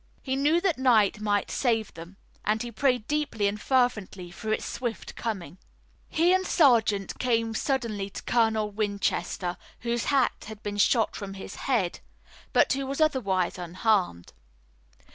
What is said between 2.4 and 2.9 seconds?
and he